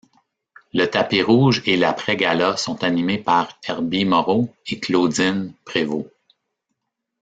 Le 0.73 0.87
tapis 0.87 1.21
rouge 1.21 1.61
et 1.67 1.77
l'après-gala 1.77 2.57
sont 2.57 2.83
animés 2.83 3.19
par 3.19 3.59
Herby 3.67 4.03
Moreau 4.03 4.51
et 4.65 4.79
Claudine 4.79 5.53
Prévost. 5.63 6.09